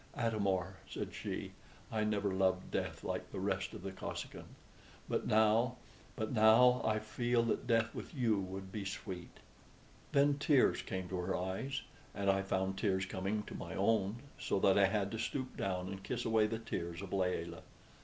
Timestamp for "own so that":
13.75-14.75